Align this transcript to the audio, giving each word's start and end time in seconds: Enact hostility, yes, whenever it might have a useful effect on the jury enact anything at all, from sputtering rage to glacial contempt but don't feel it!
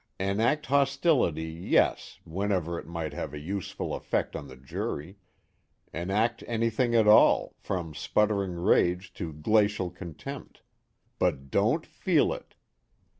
Enact 0.19 0.65
hostility, 0.65 1.51
yes, 1.53 2.19
whenever 2.23 2.79
it 2.79 2.87
might 2.87 3.13
have 3.13 3.35
a 3.35 3.39
useful 3.39 3.93
effect 3.93 4.35
on 4.35 4.47
the 4.47 4.55
jury 4.55 5.19
enact 5.93 6.43
anything 6.47 6.95
at 6.95 7.07
all, 7.07 7.53
from 7.59 7.93
sputtering 7.93 8.53
rage 8.55 9.13
to 9.13 9.31
glacial 9.31 9.91
contempt 9.91 10.63
but 11.19 11.51
don't 11.51 11.85
feel 11.85 12.33
it! 12.33 12.55